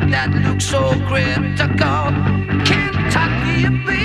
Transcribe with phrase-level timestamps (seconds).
[0.00, 2.10] that looks so critical.
[2.64, 4.03] Kentucky baby.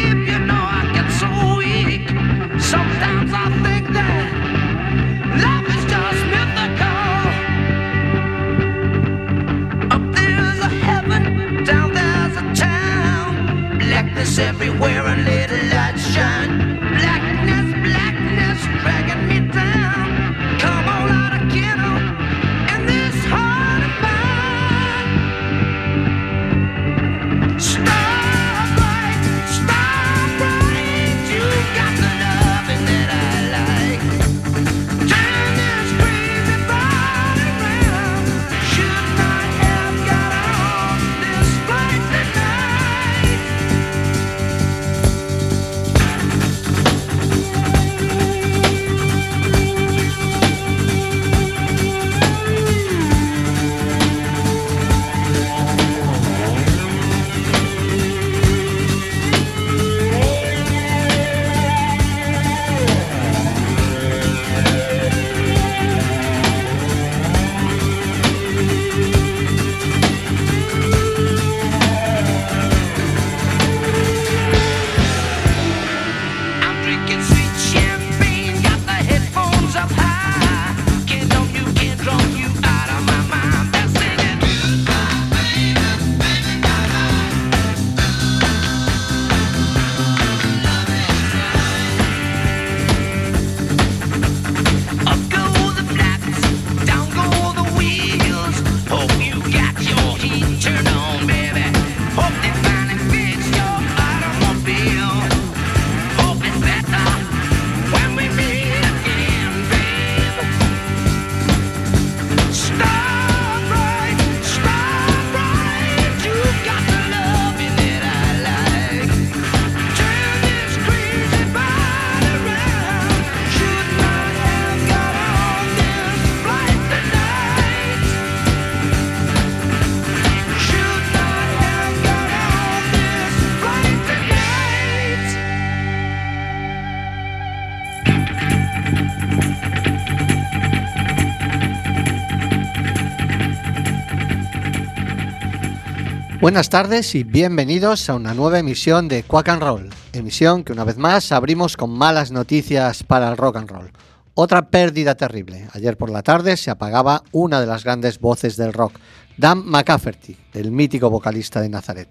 [146.50, 150.84] Buenas tardes y bienvenidos a una nueva emisión de Quack and Roll, emisión que una
[150.84, 153.92] vez más abrimos con malas noticias para el rock and roll.
[154.34, 155.68] Otra pérdida terrible.
[155.74, 158.98] Ayer por la tarde se apagaba una de las grandes voces del rock,
[159.38, 162.10] Dan McCafferty, el mítico vocalista de Nazaret.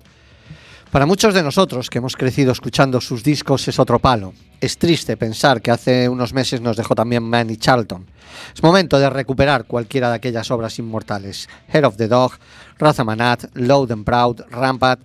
[0.92, 4.32] Para muchos de nosotros que hemos crecido escuchando sus discos es otro palo.
[4.58, 8.06] Es triste pensar que hace unos meses nos dejó también Manny Charlton.
[8.54, 11.48] Es momento de recuperar cualquiera de aquellas obras inmortales.
[11.70, 12.32] Head of the Dog,
[12.78, 15.00] Razamanat, Loud and Proud, Rampart,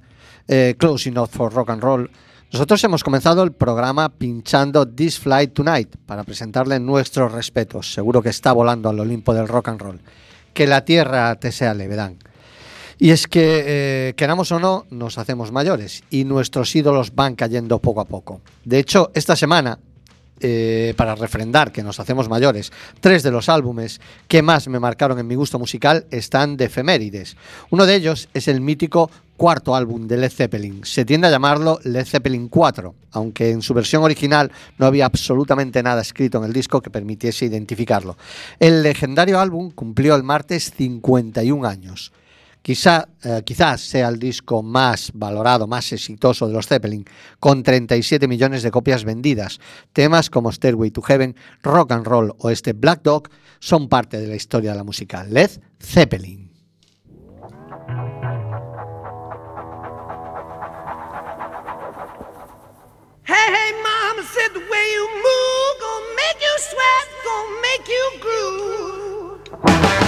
[0.48, 2.10] eh, Close Enough for Rock and Roll.
[2.52, 7.92] Nosotros hemos comenzado el programa pinchando This Flight Tonight para presentarle nuestros respetos.
[7.92, 10.02] Seguro que está volando al Olimpo del rock and roll.
[10.54, 12.20] Que la tierra te sea leve, Dan.
[13.00, 17.80] Y es que, eh, queramos o no, nos hacemos mayores y nuestros ídolos van cayendo
[17.80, 18.42] poco a poco.
[18.64, 19.80] De hecho, esta semana
[20.44, 25.18] eh, para refrendar que nos hacemos mayores, tres de los álbumes que más me marcaron
[25.18, 27.38] en mi gusto musical están de efemérides.
[27.70, 30.86] Uno de ellos es el mítico cuarto álbum de Led Zeppelin.
[30.86, 35.82] Se tiende a llamarlo Led Zeppelin 4, aunque en su versión original no había absolutamente
[35.82, 38.18] nada escrito en el disco que permitiese identificarlo.
[38.60, 42.12] El legendario álbum cumplió el martes 51 años.
[42.64, 47.04] Quizá, eh, quizás sea el disco más valorado, más exitoso de los Zeppelin,
[47.42, 49.60] con 37 millones de copias vendidas.
[49.92, 53.30] Temas como Stairway to Heaven, Rock and Roll o este Black Dog
[53.60, 55.26] son parte de la historia de la música.
[55.26, 55.52] Led
[55.82, 56.50] Zeppelin.
[63.26, 68.06] Hey, hey, mama said the way you move gonna make you sweat, gonna make you
[68.22, 70.03] groove.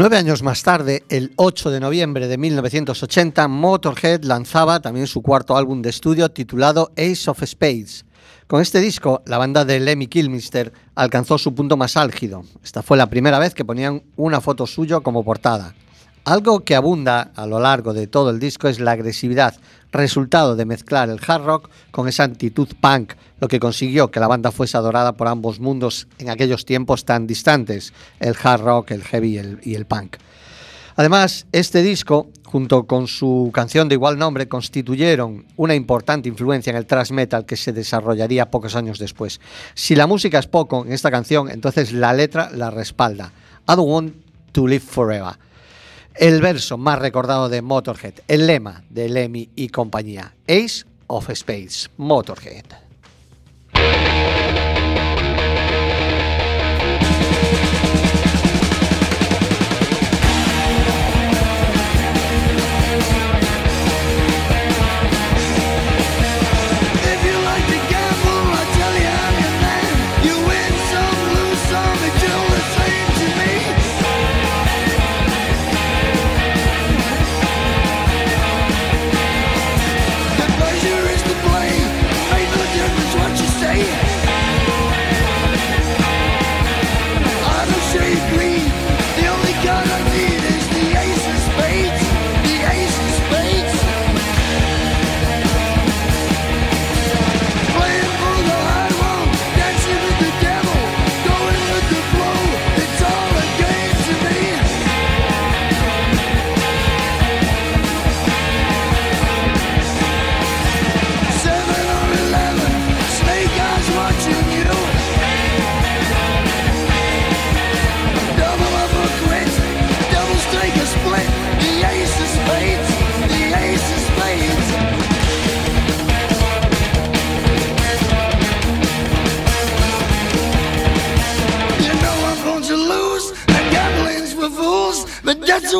[0.00, 5.56] Nueve años más tarde, el 8 de noviembre de 1980, Motorhead lanzaba también su cuarto
[5.56, 8.04] álbum de estudio titulado Ace of Spades.
[8.46, 12.44] Con este disco, la banda de Lemmy Kilmister alcanzó su punto más álgido.
[12.62, 15.74] Esta fue la primera vez que ponían una foto suyo como portada.
[16.24, 19.56] Algo que abunda a lo largo de todo el disco es la agresividad,
[19.92, 24.28] resultado de mezclar el hard rock con esa actitud punk, lo que consiguió que la
[24.28, 29.02] banda fuese adorada por ambos mundos en aquellos tiempos tan distantes, el hard rock, el
[29.02, 30.16] heavy y el, punk.
[30.96, 36.76] Además, este disco, junto con su canción de igual nombre, constituyeron una importante influencia en
[36.76, 39.40] el thrash metal que se desarrollaría pocos años después.
[39.74, 43.32] Si la música es poco en esta canción, entonces la letra la respalda.
[43.68, 44.14] I don't want
[44.52, 45.36] to live forever
[46.18, 51.90] el verso más recordado de Motorhead, el lema de Lemmy y compañía, Ace of Spades,
[51.96, 52.87] Motorhead.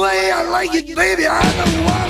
[0.08, 1.26] Way I like it, baby.
[1.26, 2.07] I don't want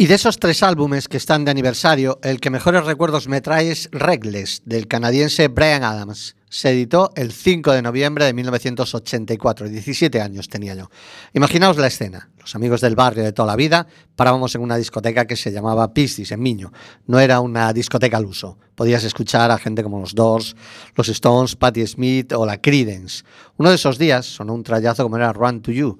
[0.00, 3.70] Y de esos tres álbumes que están de aniversario, el que mejores recuerdos me trae
[3.70, 6.36] es Reckless, del canadiense Brian Adams.
[6.48, 10.88] Se editó el 5 de noviembre de 1984, 17 años tenía yo.
[11.34, 12.30] Imaginaos la escena.
[12.38, 15.92] Los amigos del barrio de toda la vida parábamos en una discoteca que se llamaba
[15.92, 16.72] Pistis, en Miño.
[17.06, 18.56] No era una discoteca al uso.
[18.74, 20.56] Podías escuchar a gente como los Doors,
[20.94, 23.22] los Stones, Patti Smith o la Creedence.
[23.58, 25.98] Uno de esos días sonó un trayazo como era Run to You.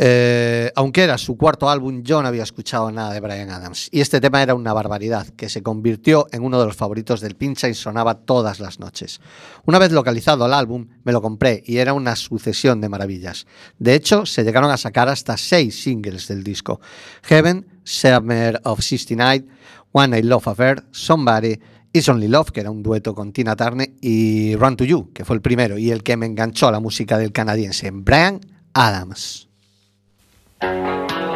[0.00, 3.88] Eh, aunque era su cuarto álbum, yo no había escuchado nada de Brian Adams.
[3.90, 7.34] Y este tema era una barbaridad, que se convirtió en uno de los favoritos del
[7.34, 9.20] pincha y sonaba todas las noches.
[9.64, 13.48] Una vez localizado el álbum, me lo compré y era una sucesión de maravillas.
[13.80, 16.80] De hecho, se llegaron a sacar hasta seis singles del disco.
[17.22, 19.46] Heaven, Summer of 69,
[19.90, 21.58] One Night Love Affair, Somebody,
[21.92, 25.24] It's Only Love, que era un dueto con Tina Turner, y Run to You, que
[25.24, 28.40] fue el primero y el que me enganchó a la música del canadiense, Brian
[28.74, 29.47] Adams.
[30.60, 31.27] Música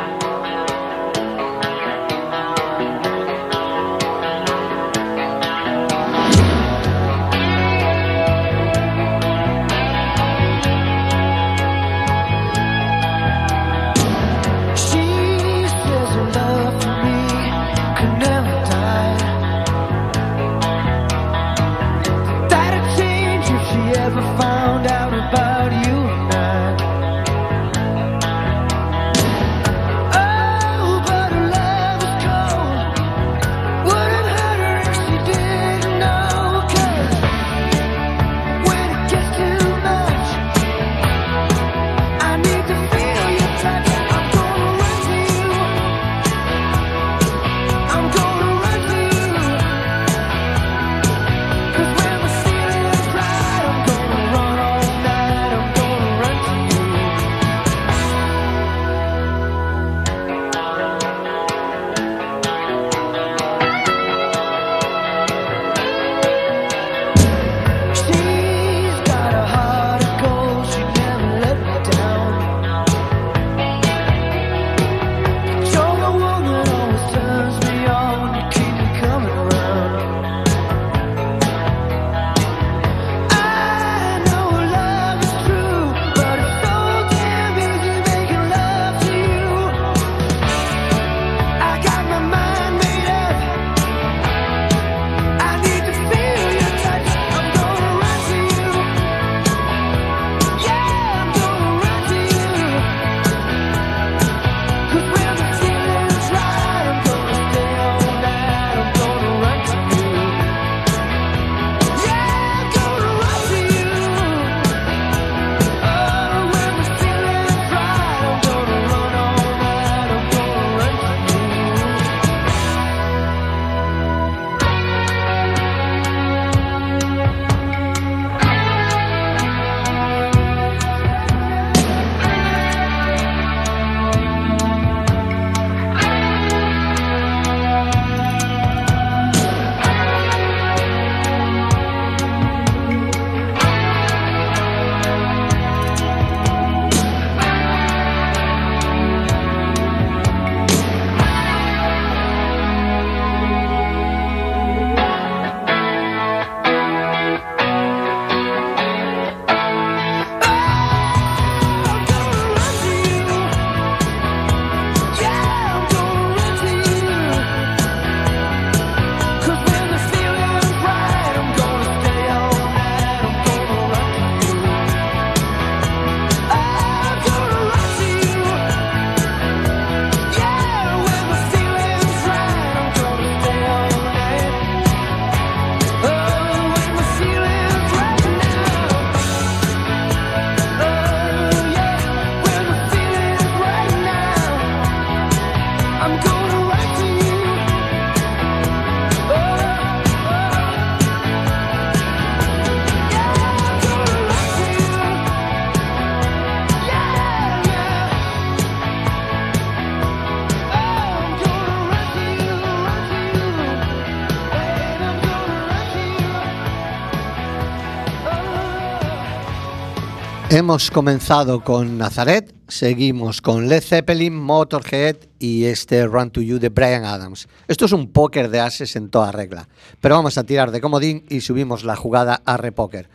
[220.63, 226.69] Hemos comenzado con Nazaret, seguimos con Led Zeppelin, Motorhead y este Run to You de
[226.69, 227.49] Brian Adams.
[227.67, 229.69] Esto es un póker de ases en toda regla,
[230.01, 233.09] pero vamos a tirar de comodín y subimos la jugada a repóker.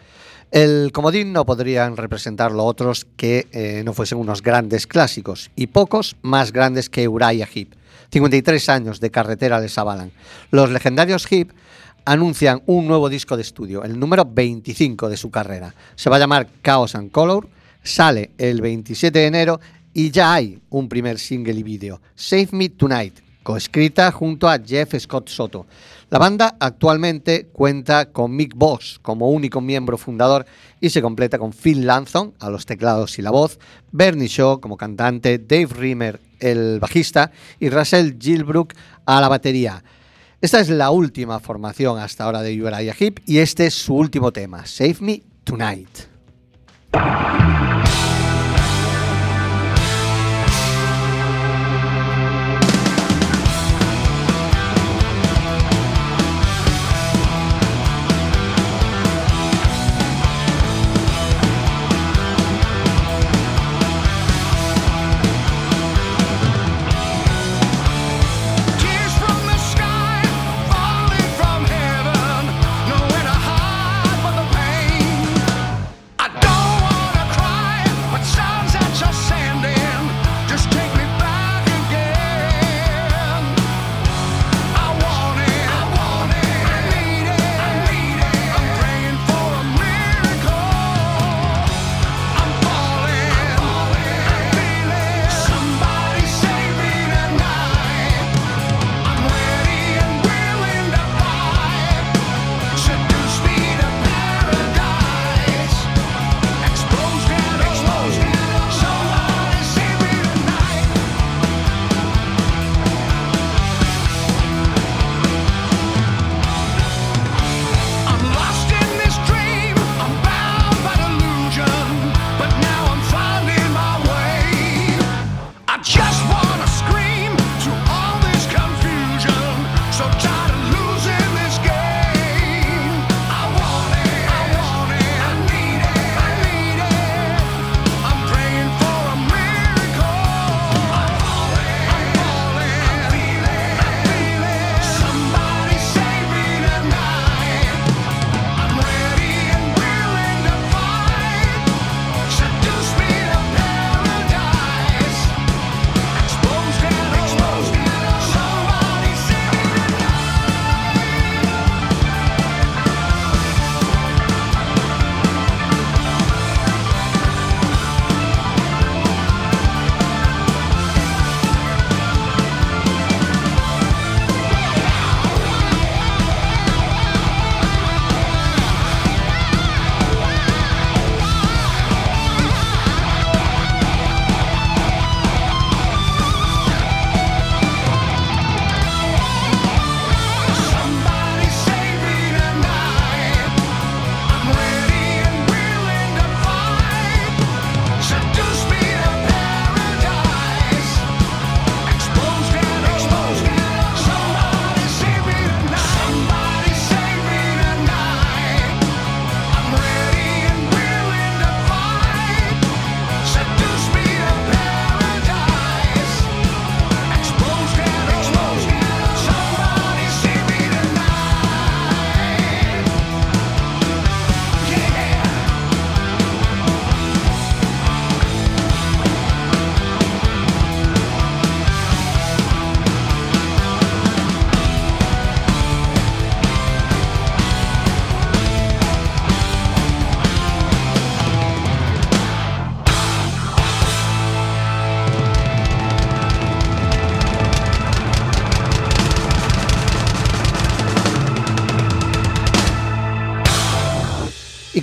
[0.51, 6.17] El comodín no podrían representarlo otros que eh, no fuesen unos grandes clásicos y pocos
[6.21, 7.75] más grandes que Uriah Heep.
[8.11, 10.11] 53 años de carretera les avalan.
[10.51, 11.53] Los legendarios Heep
[12.07, 15.75] anuncian un nuevo disco de estudio, el número 25 de su carrera.
[15.95, 17.49] Se va a llamar Chaos and Color,
[17.83, 19.59] sale el 27 de enero
[19.93, 24.95] y ya hay un primer single y vídeo, Save Me Tonight, coescrita junto a Jeff
[24.97, 25.65] Scott Soto.
[26.09, 30.45] La banda actualmente cuenta con Mick Boss como único miembro fundador
[30.79, 33.59] y se completa con Phil Lanzon a los teclados y la voz,
[33.91, 38.73] Bernie Shaw como cantante, Dave Rimmer el bajista y Russell Gilbrook
[39.05, 39.83] a la batería.
[40.39, 44.31] Esta es la última formación hasta ahora de Uriah Heep y este es su último
[44.31, 45.89] tema, Save Me Tonight.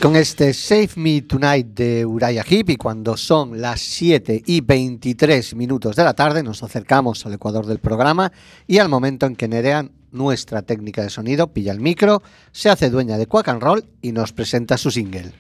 [0.05, 5.55] Con este Save Me Tonight de Uriah Heep y cuando son las 7 y 23
[5.55, 8.31] minutos de la tarde nos acercamos al ecuador del programa
[8.67, 12.91] y al momento en que Nerea, nuestra técnica de sonido, pilla el micro, se hace
[12.91, 15.33] dueña de Quack and Roll y nos presenta su single.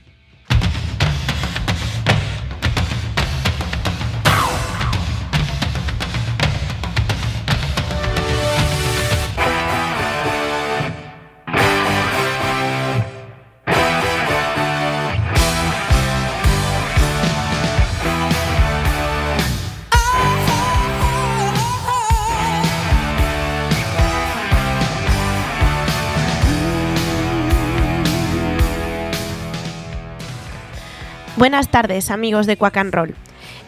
[31.44, 33.14] Buenas tardes, amigos de Quack and Roll.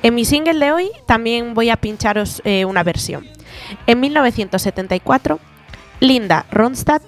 [0.03, 3.27] En mi single de hoy también voy a pincharos eh, una versión.
[3.87, 5.39] En 1974,
[6.01, 7.03] Linda Ronstadt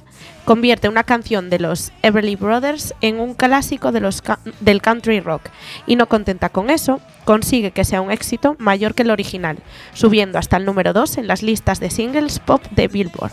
[0.44, 4.22] convierte una canción de los Everly Brothers en un clásico de los
[4.60, 5.40] del country rock
[5.86, 9.60] y no contenta con eso, consigue que sea un éxito mayor que el original,
[9.94, 13.32] subiendo hasta el número 2 en las listas de singles pop de Billboard.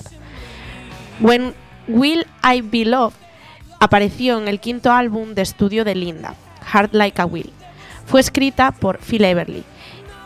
[1.19, 1.53] When
[1.89, 3.17] Will I Be Loved
[3.81, 6.35] apareció en el quinto álbum de estudio de Linda,
[6.71, 7.51] Hard Like a Will.
[8.06, 9.63] Fue escrita por Phil Everly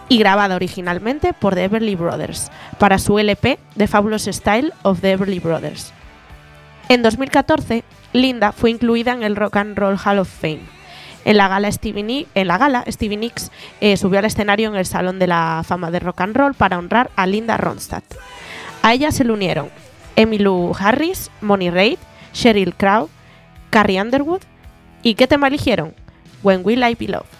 [0.10, 5.12] y grabada originalmente por The Everly Brothers para su LP The Fabulous Style of the
[5.12, 5.94] Everly Brothers.
[6.90, 10.62] En 2014, Linda fue incluida en el Rock and Roll Hall of Fame.
[11.26, 14.76] En la gala Stevie, Ni- en la gala, Stevie Nicks eh, subió al escenario en
[14.76, 18.04] el Salón de la Fama de Rock and Roll para honrar a Linda Ronstadt.
[18.82, 19.70] A ella se le unieron
[20.16, 22.00] Emmylou Harris, Moni Reid,
[22.34, 23.10] Sheryl Crow,
[23.70, 24.42] Carrie Underwood.
[25.04, 25.94] ¿Y qué tema eligieron?
[26.42, 27.39] When Will I Be Loved.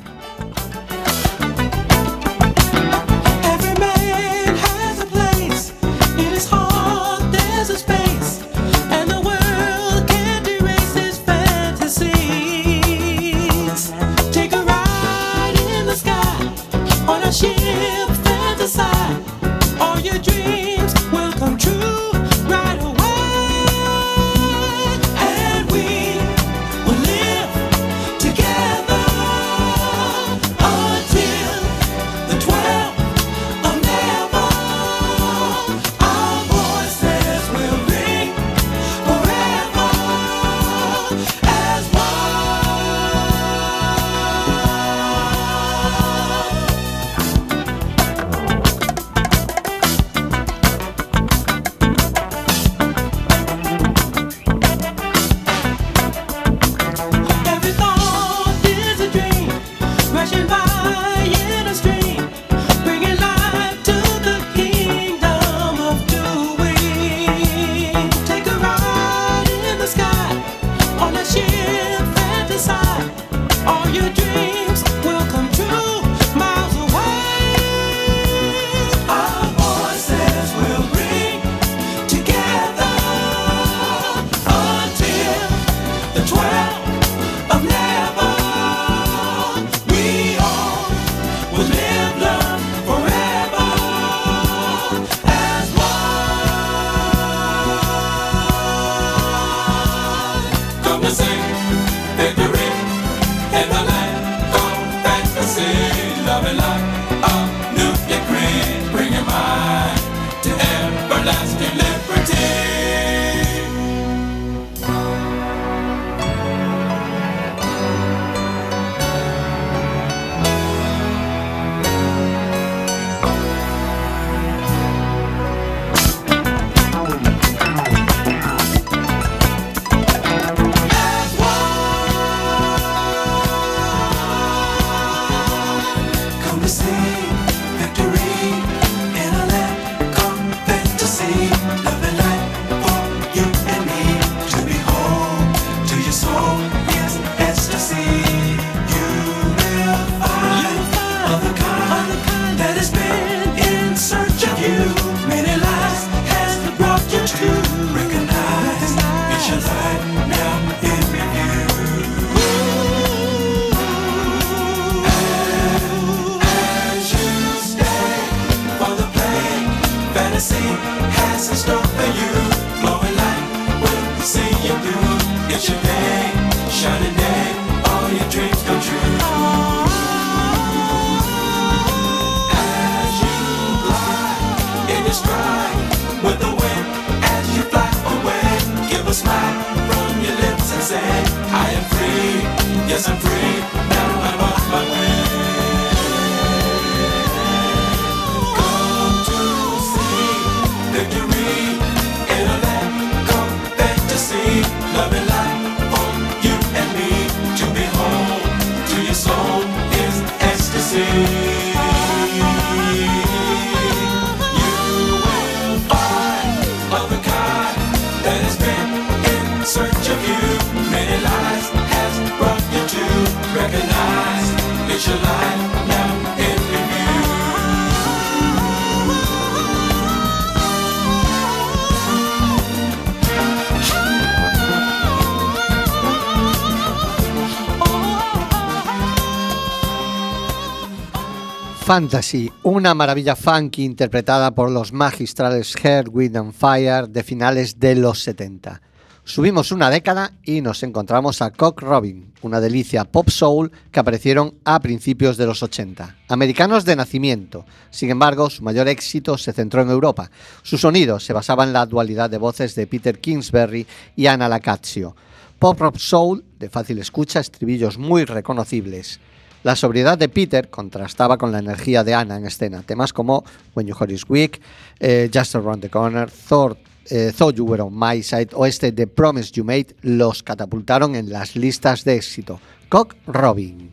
[241.85, 247.93] Fantasy, una maravilla funky interpretada por los magistrales Hair, Wind and Fire de finales de
[247.93, 248.81] los 70.
[249.23, 254.55] Subimos una década y nos encontramos a Cock Robin, una delicia pop soul que aparecieron
[254.65, 256.15] a principios de los 80.
[256.27, 260.31] Americanos de nacimiento, sin embargo, su mayor éxito se centró en Europa.
[260.63, 265.15] Su sonido se basaba en la dualidad de voces de Peter Kingsbury y Anna Lacazio.
[265.59, 269.19] Pop rock soul, de fácil escucha, estribillos muy reconocibles.
[269.65, 272.83] La sobriedad de Peter contrastaba con la energía de Anna en escena.
[272.83, 274.61] Temas como When Your Heart Is Weak,
[274.99, 276.77] eh, Just Around the Corner, Thought,
[277.09, 281.31] eh, You Were On My Side o este The Promise You Made los catapultaron en
[281.31, 282.59] las listas de éxito.
[282.89, 283.91] Cock Robin.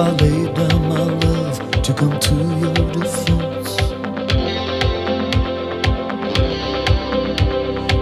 [0.00, 3.70] I laid down my love to come to your defense,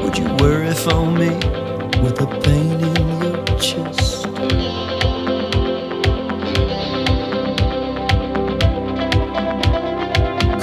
[0.03, 1.31] would you worry for me
[2.03, 4.25] with the pain in your chest?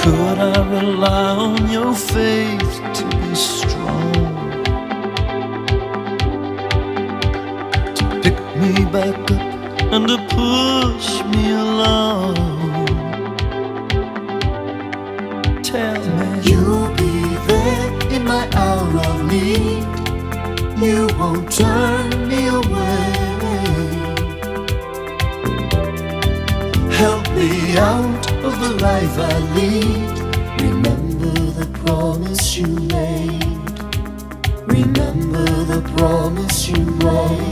[0.03, 4.13] Could I rely on your faith to be strong?
[7.95, 9.52] To pick me back up
[9.95, 12.33] and to push me along.
[15.61, 17.15] Tell me you'll be
[17.47, 19.85] there in my hour of need.
[20.83, 23.05] You won't turn me away.
[27.01, 30.13] Help me out of the life I lead.
[30.59, 33.45] Remember the promise you made.
[34.65, 37.43] Remember the promise you made.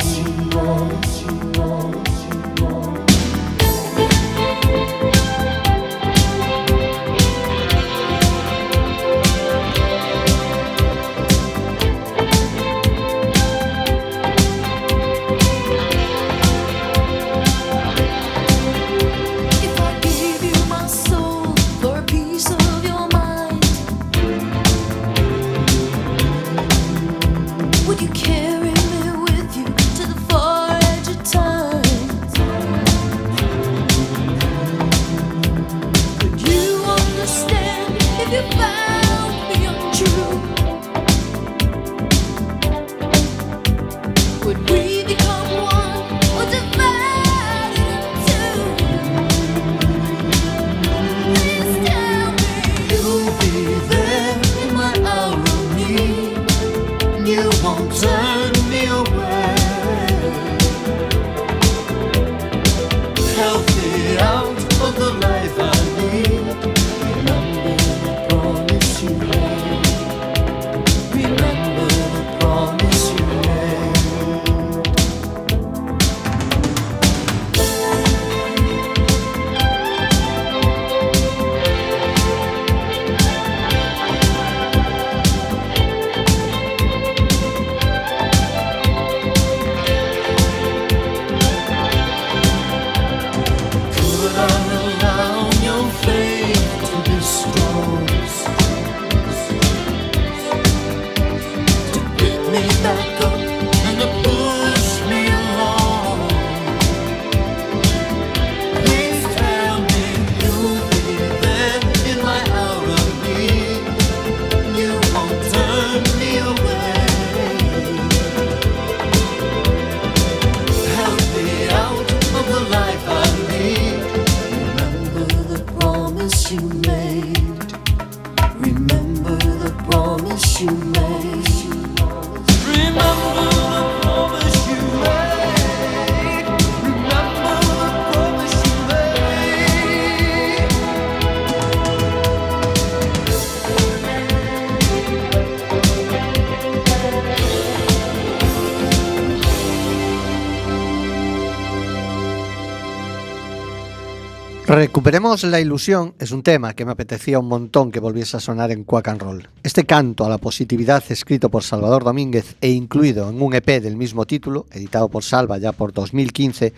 [154.92, 158.72] Recuperemos la ilusión es un tema que me apetecía un montón que volviese a sonar
[158.72, 159.48] en Quack and Roll.
[159.64, 163.96] Este canto a la positividad escrito por Salvador Domínguez e incluido en un EP del
[163.96, 166.74] mismo título, editado por Salva ya por 2015,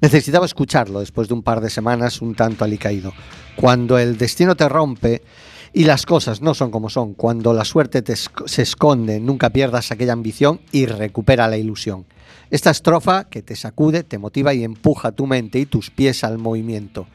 [0.00, 3.12] necesitaba escucharlo después de un par de semanas un tanto alicaído.
[3.56, 5.22] Cuando el destino te rompe
[5.72, 9.90] y las cosas no son como son, cuando la suerte te se esconde, nunca pierdas
[9.90, 12.04] aquella ambición y recupera la ilusión.
[12.48, 16.38] Esta estrofa que te sacude, te motiva y empuja tu mente y tus pies al
[16.38, 17.08] movimiento.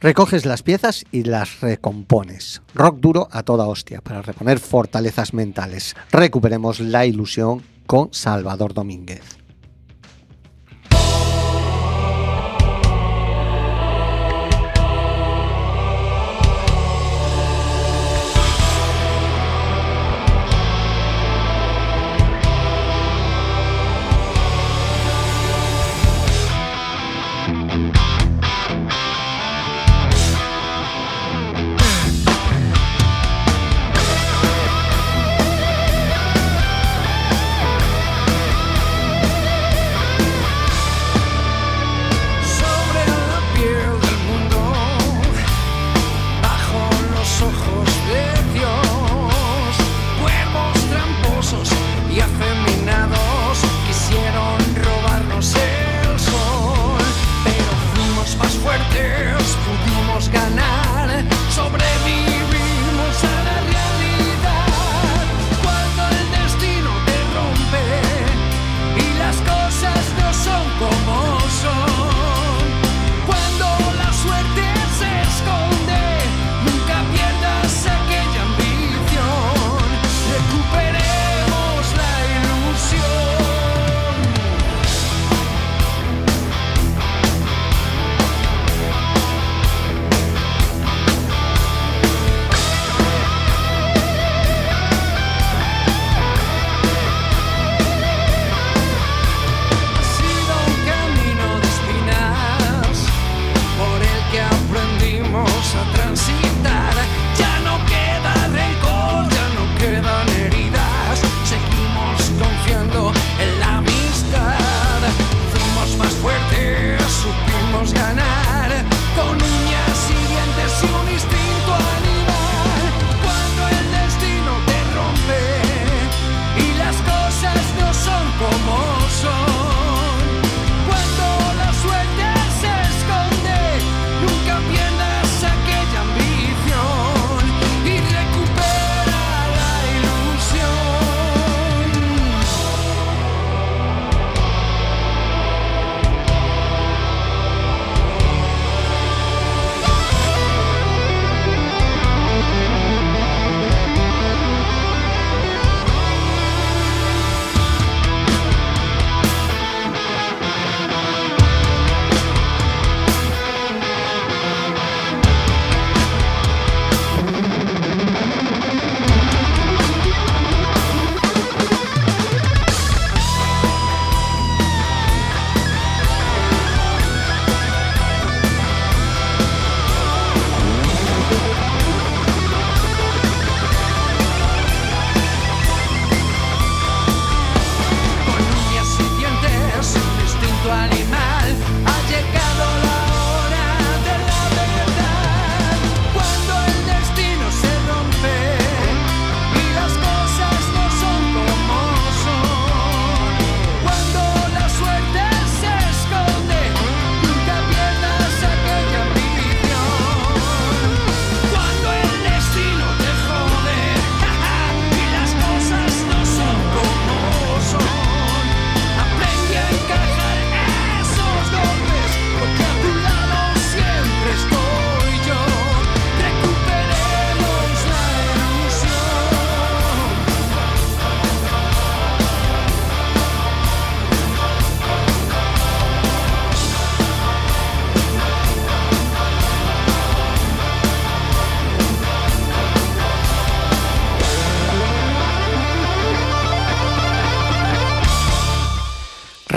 [0.00, 2.62] Recoges las piezas y las recompones.
[2.72, 5.96] Rock duro a toda hostia para reponer fortalezas mentales.
[6.12, 9.37] Recuperemos la ilusión con Salvador Domínguez.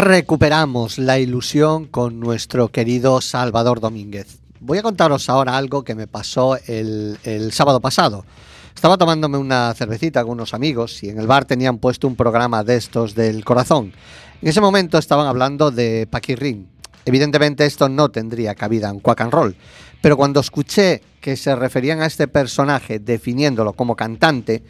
[0.04, 4.39] Recuperamos la ilusión con nuestro querido Salvador Domínguez.
[4.60, 7.20] Voy a contaros ahora algo que me pasó el,
[7.52, 8.26] sábado pasado.
[8.74, 12.64] Estaba tomándome una cervecita con unos amigos y en el bar tenían puesto un programa
[12.64, 13.93] de estos del corazón.
[14.41, 16.68] En ese momento estaban hablando de Paquirrín.
[17.06, 19.56] Evidentemente esto no tendría cabida en Quack and Roll,
[20.02, 24.64] pero cuando escuché que se referían a este personaje definiéndolo como cantante,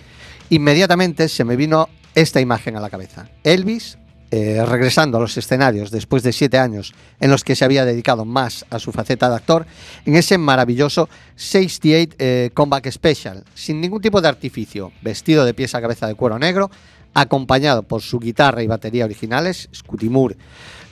[0.49, 3.29] inmediatamente se me vino esta imagen a la cabeza.
[3.45, 3.97] Elvis
[4.33, 8.23] eh, regresando a los escenarios después de siete años en los que se había dedicado
[8.23, 9.65] más a su faceta de actor,
[10.05, 15.75] en ese maravilloso 68 eh, Comeback Special, sin ningún tipo de artificio, vestido de pies
[15.75, 16.71] a cabeza de cuero negro,
[17.13, 20.37] acompañado por su guitarra y batería originales, Scooty Moore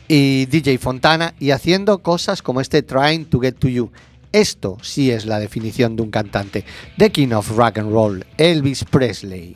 [0.09, 3.89] y DJ Fontana, y haciendo cosas como este Trying to Get to You.
[4.33, 6.65] Esto sí es la definición de un cantante.
[6.97, 9.55] The King of Rock and Roll, Elvis Presley.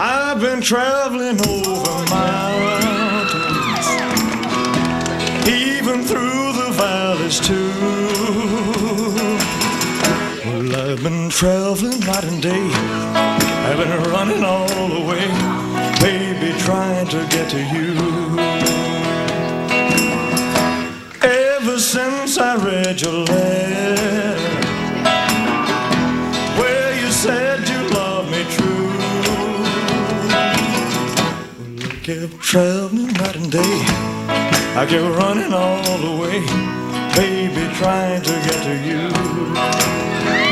[0.00, 3.01] I've been traveling over
[7.32, 7.72] valleys too.
[10.44, 12.70] Well, I've been traveling night and day.
[13.64, 15.28] I've been running all the way,
[16.00, 17.94] baby, trying to get to you.
[21.22, 24.36] Ever since I read your letter,
[26.58, 28.90] where you said you love me true.
[31.80, 33.84] I kept traveling night and day.
[34.74, 36.81] I kept running all the way,
[37.14, 40.51] baby, trying to get to you.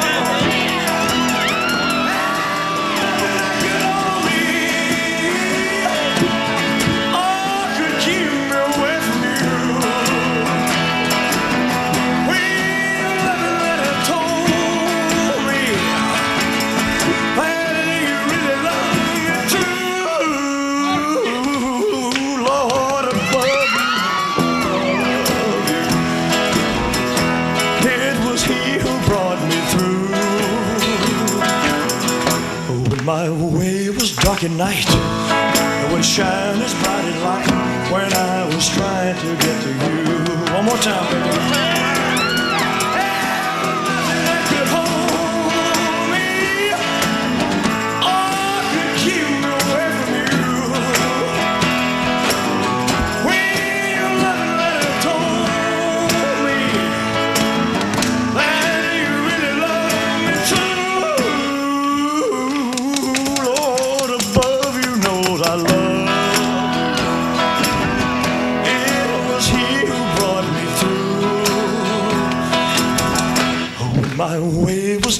[34.43, 39.61] At night, it would shine as bright as light when I was trying to get
[39.63, 40.53] to you.
[40.53, 42.00] One more time, baby.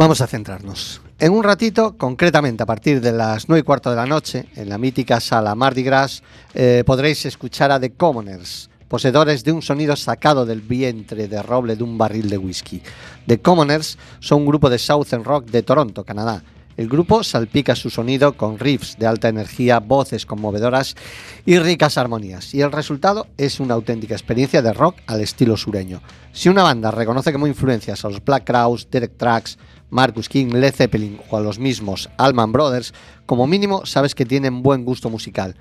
[0.00, 1.02] Vamos a centrarnos.
[1.18, 4.70] En un ratito, concretamente a partir de las 9 y cuarto de la noche, en
[4.70, 6.22] la mítica sala Mardi Gras,
[6.54, 11.76] eh, podréis escuchar a The Commoners, poseedores de un sonido sacado del vientre de roble
[11.76, 12.80] de un barril de whisky.
[13.26, 16.42] The Commoners son un grupo de Southern Rock de Toronto, Canadá.
[16.78, 20.96] El grupo salpica su sonido con riffs de alta energía, voces conmovedoras
[21.44, 26.00] y ricas armonías, y el resultado es una auténtica experiencia de rock al estilo sureño.
[26.32, 29.58] Si una banda reconoce como influencias a los Black Crowes, Derek Trax,
[29.90, 32.94] Marcus King, Led Zeppelin o a los mismos Allman Brothers,
[33.26, 35.56] como mínimo sabes que tienen buen gusto musical.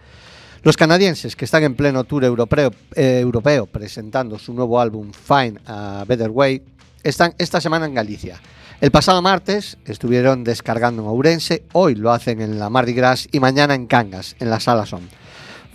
[0.62, 5.60] Los canadienses que están en pleno tour europeo, eh, europeo presentando su nuevo álbum Find
[5.66, 6.64] a Better Way
[7.04, 8.42] están esta semana en Galicia.
[8.82, 13.40] El pasado martes estuvieron descargando en Ourense, hoy lo hacen en la Mardi Gras y
[13.40, 15.02] mañana en Cangas, en la Sala Son.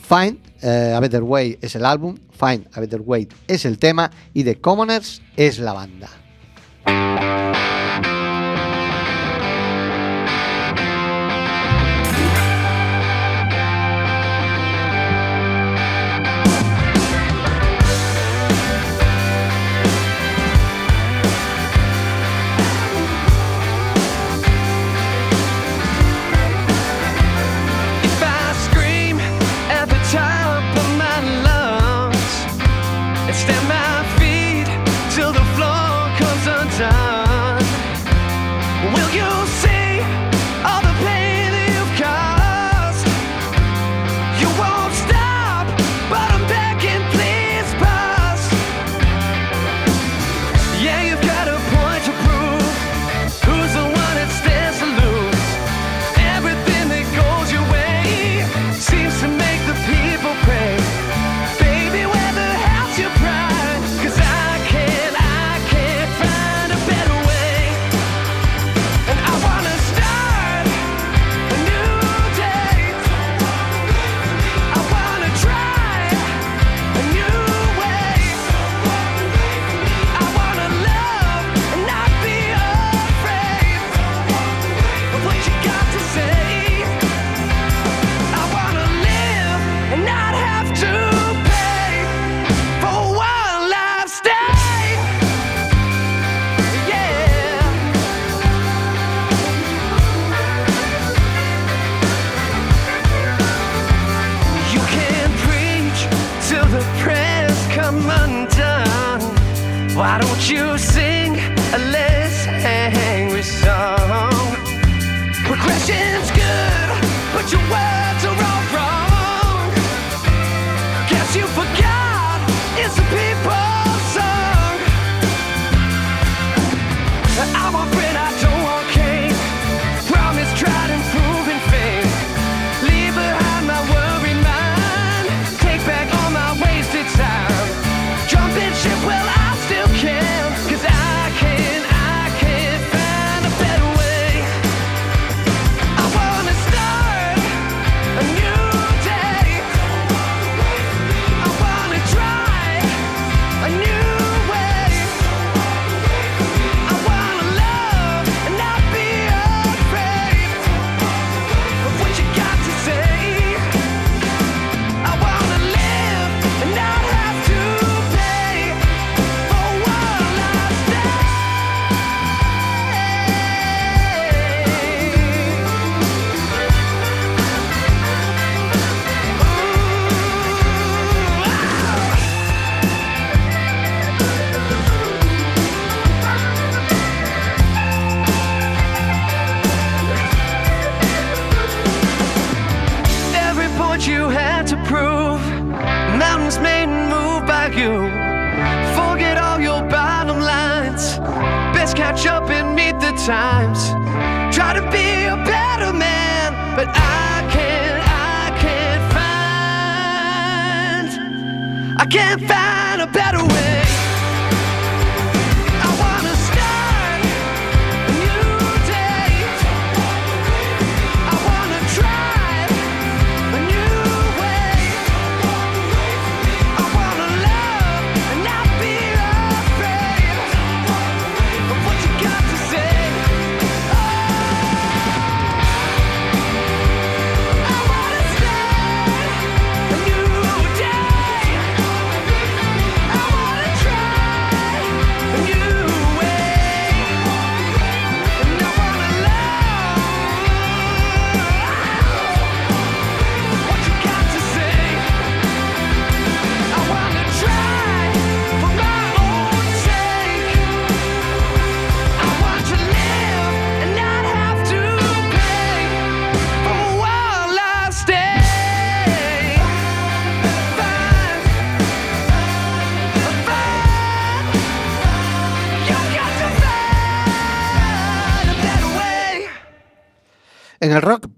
[0.00, 4.10] Find eh, a Better Way es el álbum, Find a Better Way es el tema
[4.32, 7.73] y The Commoners es la banda.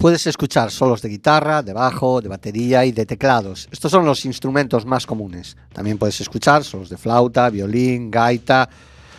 [0.06, 3.68] Puedes escuchar solos de guitarra, de bajo, de batería y de teclados.
[3.72, 5.56] Estos son los instrumentos más comunes.
[5.72, 8.70] También puedes escuchar solos de flauta, violín, gaita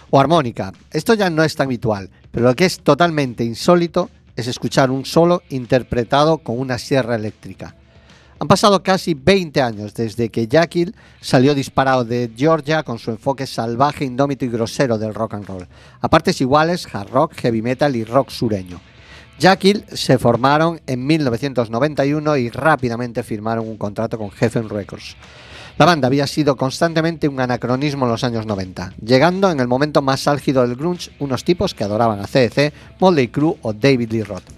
[0.09, 0.71] o armónica.
[0.89, 5.03] Esto ya no es tan habitual, pero lo que es totalmente insólito es escuchar un
[5.03, 7.75] solo interpretado con una sierra eléctrica.
[8.39, 13.45] Han pasado casi 20 años desde que Jekyll salió disparado de Georgia con su enfoque
[13.45, 15.67] salvaje, indómito y grosero del rock and roll.
[15.99, 18.79] A partes iguales, hard rock, heavy metal y rock sureño.
[19.39, 25.15] Jekyll se formaron en 1991 y rápidamente firmaron un contrato con Geffen Records.
[25.77, 30.01] La banda había sido constantemente un anacronismo en los años 90, llegando en el momento
[30.01, 34.23] más álgido del grunge unos tipos que adoraban a CDC, Motley Crue o David Lee
[34.23, 34.49] Roth.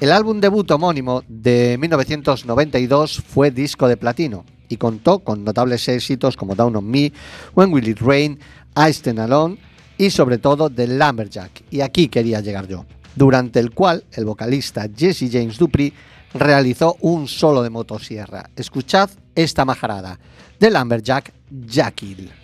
[0.00, 6.38] El álbum debut homónimo de 1992 fue disco de platino y contó con notables éxitos
[6.38, 7.12] como Down on Me,
[7.54, 8.38] When Will It Rain,
[8.74, 9.58] I Stand Alone
[9.98, 14.86] y sobre todo The Lumberjack, y aquí quería llegar yo, durante el cual el vocalista
[14.94, 15.92] Jesse James Dupree
[16.34, 18.50] realizó un solo de motosierra.
[18.56, 20.18] Escuchad esta majarada,
[20.58, 21.32] The Lumberjack
[21.68, 22.41] Jekyll.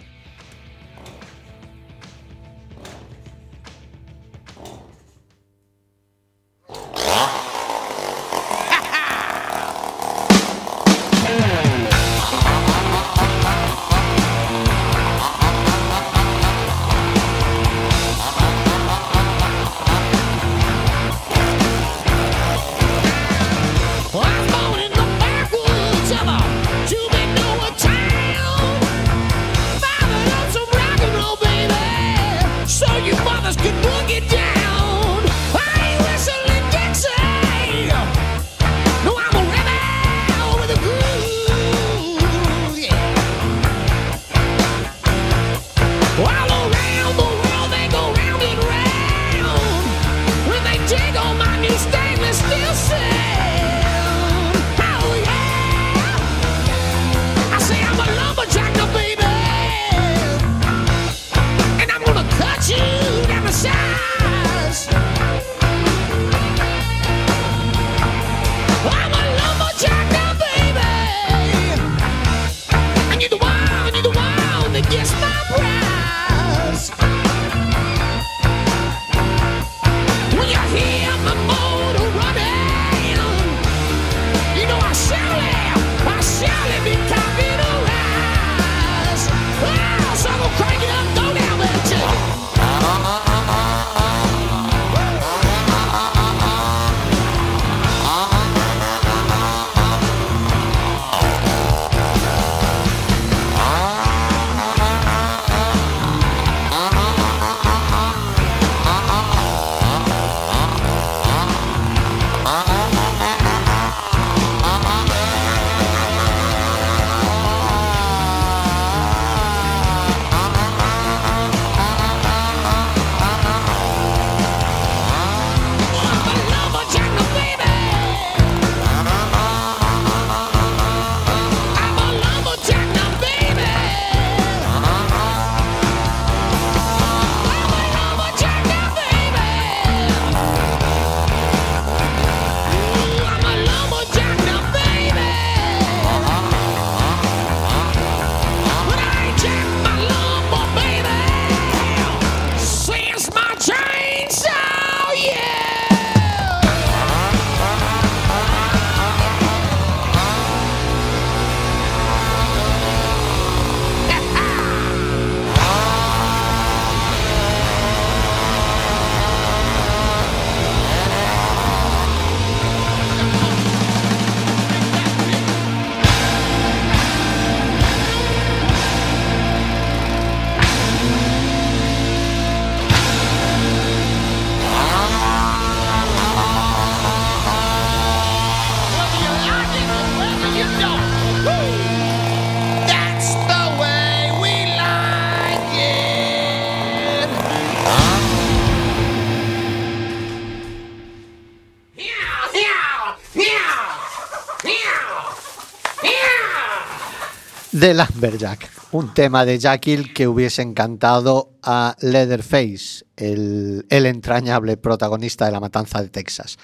[207.78, 215.44] The Lumberjack, un tema de Jekyll que hubiese encantado a Leatherface, el, el entrañable protagonista
[215.44, 216.56] de la matanza de Texas.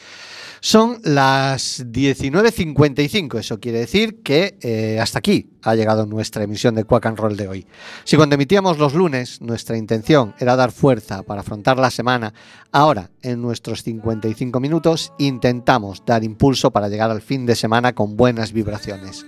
[0.60, 6.84] Son las 19.55, eso quiere decir que eh, hasta aquí ha llegado nuestra emisión de
[6.84, 7.66] Quack and Roll de hoy.
[8.04, 12.32] Si cuando emitíamos los lunes nuestra intención era dar fuerza para afrontar la semana,
[12.72, 18.16] ahora en nuestros 55 minutos intentamos dar impulso para llegar al fin de semana con
[18.16, 19.26] buenas vibraciones.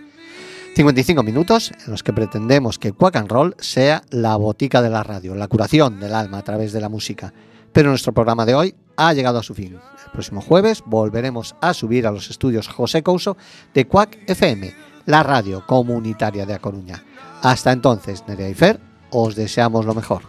[0.76, 5.02] 55 minutos en los que pretendemos que Quack and Roll sea la botica de la
[5.02, 7.32] radio, la curación del alma a través de la música.
[7.72, 9.72] Pero nuestro programa de hoy ha llegado a su fin.
[10.04, 13.38] El próximo jueves volveremos a subir a los estudios José Couso
[13.72, 14.74] de Quack FM,
[15.06, 17.02] la radio comunitaria de A Coruña.
[17.40, 18.78] Hasta entonces, Nerea y Fer,
[19.10, 20.24] os deseamos lo mejor.